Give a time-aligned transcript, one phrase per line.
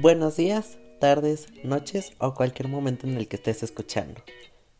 [0.00, 4.20] Buenos días, tardes, noches o cualquier momento en el que estés escuchando.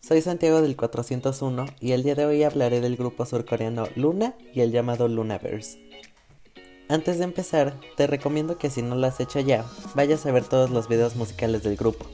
[0.01, 4.61] Soy Santiago del 401 y el día de hoy hablaré del grupo surcoreano Luna y
[4.61, 5.79] el llamado Lunaverse.
[6.89, 9.65] Antes de empezar, te recomiendo que si no lo has hecho ya,
[9.95, 12.07] vayas a ver todos los videos musicales del grupo,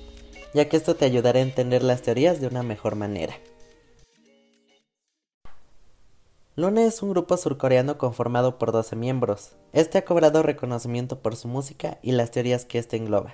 [0.55, 3.35] ya que esto te ayudará a entender las teorías de una mejor manera.
[6.61, 9.53] Luna es un grupo surcoreano conformado por 12 miembros.
[9.73, 13.33] Este ha cobrado reconocimiento por su música y las teorías que éste engloba,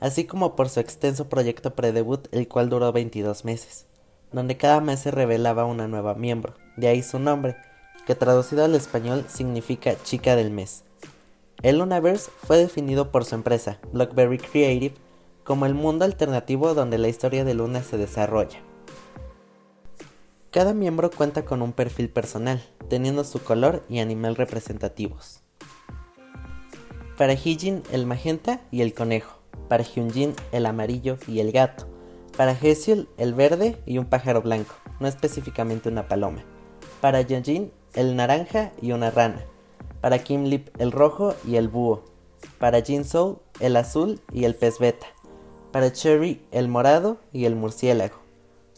[0.00, 3.86] así como por su extenso proyecto pre-debut, el cual duró 22 meses,
[4.32, 7.54] donde cada mes se revelaba una nueva miembro, de ahí su nombre,
[8.08, 10.82] que traducido al español significa chica del mes.
[11.62, 14.96] El Lunaverse fue definido por su empresa, Blackberry Creative,
[15.44, 18.58] como el mundo alternativo donde la historia de Luna se desarrolla.
[20.52, 25.40] Cada miembro cuenta con un perfil personal, teniendo su color y animal representativos.
[27.16, 29.38] Para Hijin el magenta y el conejo,
[29.70, 31.88] para Hyunjin el amarillo y el gato,
[32.36, 36.44] para Hesiul el verde y un pájaro blanco, no específicamente una paloma,
[37.00, 39.46] para Yeonjin el naranja y una rana,
[40.02, 42.04] para Kim Lip el rojo y el búho,
[42.58, 45.06] para Jin Soul el azul y el pez beta,
[45.72, 48.21] para Cherry el morado y el murciélago,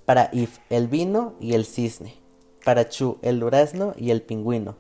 [0.05, 2.15] para If el vino y el cisne,
[2.65, 4.77] para Chu el durazno y el pingüino,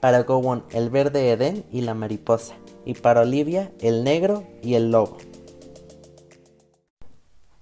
[0.00, 4.90] para Gowon el verde Edén y la mariposa, y para Olivia el negro y el
[4.90, 5.18] lobo.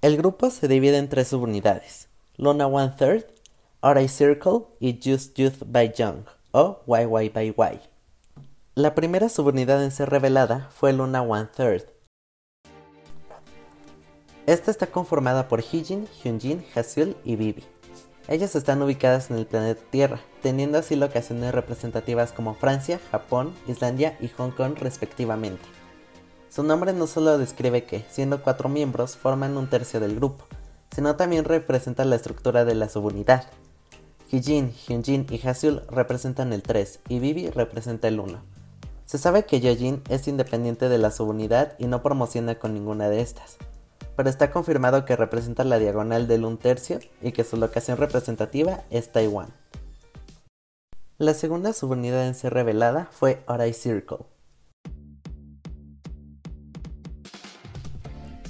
[0.02, 3.24] El grupo se divide en tres subunidades, Luna One Third,
[3.80, 7.80] Orai Circle y Just Youth by Young, o YY by Y.
[8.74, 11.93] La primera subunidad en ser revelada fue Luna One Third,
[14.46, 17.64] esta está conformada por Hijin, Hyunjin, Haseul y Vivi.
[18.28, 24.18] Ellas están ubicadas en el planeta Tierra, teniendo así locaciones representativas como Francia, Japón, Islandia
[24.20, 25.64] y Hong Kong respectivamente.
[26.50, 30.44] Su nombre no solo describe que, siendo cuatro miembros, forman un tercio del grupo,
[30.94, 33.46] sino también representa la estructura de la subunidad.
[34.30, 38.42] Hijin, Hyunjin y Haseul representan el 3 y Vivi representa el 1.
[39.06, 43.20] Se sabe que Yojin es independiente de la subunidad y no promociona con ninguna de
[43.20, 43.58] estas
[44.16, 48.82] pero está confirmado que representa la diagonal del un tercio y que su locación representativa
[48.90, 49.48] es Taiwán.
[51.18, 54.18] La segunda subunidad en ser revelada fue Orai Circle.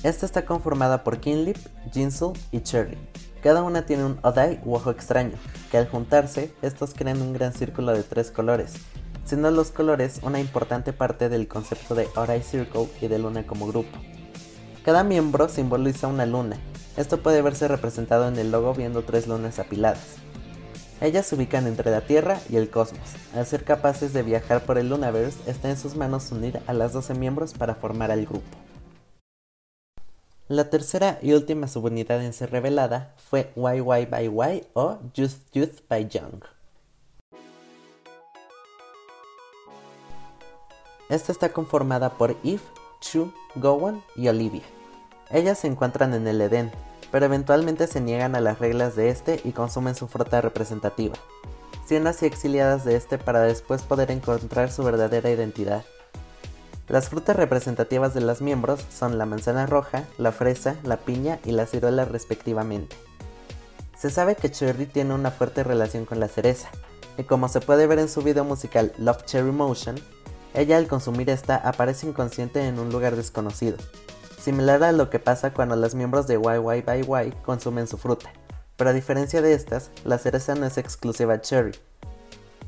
[0.03, 1.57] Esta está conformada por Kinlip,
[1.93, 2.99] Jinsul y Cherry.
[3.43, 5.37] Cada una tiene un Odai u ojo extraño,
[5.71, 8.75] que al juntarse, estos crean un gran círculo de tres colores,
[9.25, 13.67] siendo los colores una importante parte del concepto de Orai Circle y de Luna como
[13.67, 13.99] grupo.
[14.85, 16.59] Cada miembro simboliza una luna.
[16.99, 20.17] Esto puede verse representado en el logo viendo tres lunas apiladas.
[21.01, 23.15] Ellas se ubican entre la Tierra y el cosmos.
[23.35, 26.93] Al ser capaces de viajar por el Lunaverse, está en sus manos unir a las
[26.93, 28.45] 12 miembros para formar el grupo.
[30.49, 35.81] La tercera y última subunidad en ser revelada fue YY by Y o Just Youth
[35.89, 36.45] by Young.
[41.09, 42.61] Esta está conformada por Eve,
[43.15, 44.65] Chu, Gowon y Olivia.
[45.31, 46.73] Ellas se encuentran en el Edén,
[47.13, 51.15] pero eventualmente se niegan a las reglas de este y consumen su fruta representativa,
[51.87, 55.85] siendo así exiliadas de este para después poder encontrar su verdadera identidad.
[56.89, 61.53] Las frutas representativas de los miembros son la manzana roja, la fresa, la piña y
[61.53, 62.97] la ciruela respectivamente.
[63.97, 66.69] Se sabe que Cherry tiene una fuerte relación con la cereza,
[67.17, 70.01] y como se puede ver en su video musical Love Cherry Motion,
[70.55, 73.77] ella al consumir esta aparece inconsciente en un lugar desconocido,
[74.41, 78.33] similar a lo que pasa cuando los miembros de YY consumen su fruta.
[78.77, 81.77] Pero a diferencia de estas, la cereza no es exclusiva Cherry,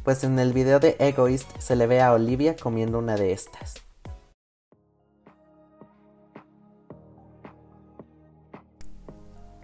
[0.04, 3.74] pues en el video de Egoist se le ve a Olivia comiendo una de estas.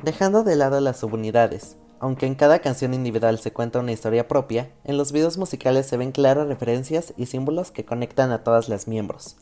[0.02, 4.72] Dejando de lado las subunidades, aunque en cada canción individual se cuenta una historia propia,
[4.82, 8.88] en los videos musicales se ven claras referencias y símbolos que conectan a todas las
[8.88, 9.36] miembros.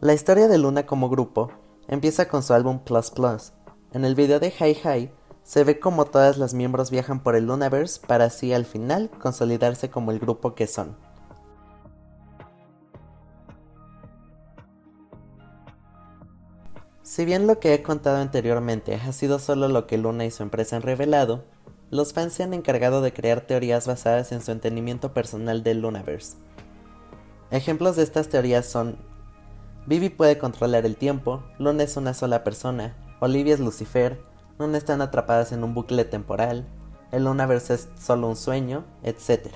[0.00, 1.52] La historia de Luna como grupo
[1.88, 3.52] empieza con su álbum Plus Plus.
[3.92, 5.10] En el video de Hi Hi
[5.44, 9.90] se ve como todas las miembros viajan por el Lunaverse para así al final consolidarse
[9.90, 10.96] como el grupo que son.
[17.14, 20.42] Si bien lo que he contado anteriormente ha sido solo lo que Luna y su
[20.42, 21.44] empresa han revelado,
[21.90, 26.38] los fans se han encargado de crear teorías basadas en su entendimiento personal del Lunaverse.
[27.50, 28.96] Ejemplos de estas teorías son
[29.84, 34.18] Vivi puede controlar el tiempo, Luna es una sola persona, Olivia es Lucifer,
[34.58, 36.66] Luna están atrapadas en un bucle temporal,
[37.10, 39.48] el Lunaverse es solo un sueño, etc.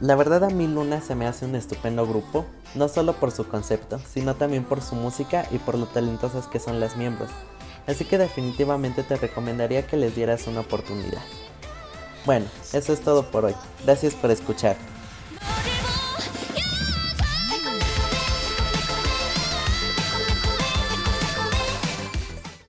[0.00, 2.46] La verdad a mí Luna se me hace un estupendo grupo,
[2.76, 6.60] no solo por su concepto, sino también por su música y por lo talentosas que
[6.60, 7.30] son las miembros,
[7.88, 11.22] así que definitivamente te recomendaría que les dieras una oportunidad.
[12.26, 13.54] Bueno, eso es todo por hoy,
[13.84, 14.76] gracias por escuchar.